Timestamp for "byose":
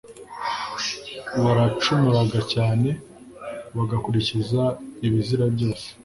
5.55-5.87